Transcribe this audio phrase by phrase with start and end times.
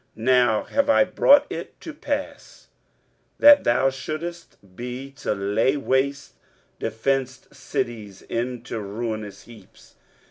[0.15, 2.69] now have I brought it to pass,
[3.37, 6.33] that thou shouldest be to lay waste
[6.79, 9.97] defenced cities into ruinous heaps.